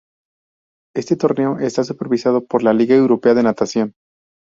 Este 0.95 1.15
torneo 1.15 1.59
está 1.59 1.83
supervisado 1.83 2.43
por 2.43 2.63
la 2.63 2.73
Liga 2.73 2.95
Europea 2.95 3.35
de 3.35 3.43
Natación. 3.43 3.93